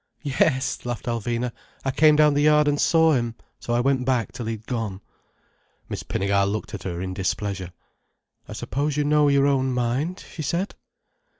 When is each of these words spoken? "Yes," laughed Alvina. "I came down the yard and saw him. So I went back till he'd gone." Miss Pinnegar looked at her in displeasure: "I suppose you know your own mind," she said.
"Yes," 0.23 0.83
laughed 0.83 1.05
Alvina. 1.05 1.51
"I 1.85 1.91
came 1.91 2.15
down 2.15 2.33
the 2.33 2.41
yard 2.41 2.67
and 2.67 2.81
saw 2.81 3.13
him. 3.13 3.35
So 3.59 3.71
I 3.75 3.81
went 3.81 4.03
back 4.03 4.31
till 4.31 4.47
he'd 4.47 4.65
gone." 4.65 4.99
Miss 5.89 6.01
Pinnegar 6.01 6.47
looked 6.51 6.73
at 6.73 6.81
her 6.81 6.99
in 6.99 7.13
displeasure: 7.13 7.71
"I 8.47 8.53
suppose 8.53 8.97
you 8.97 9.03
know 9.03 9.27
your 9.27 9.45
own 9.45 9.71
mind," 9.71 10.25
she 10.33 10.41
said. 10.41 10.73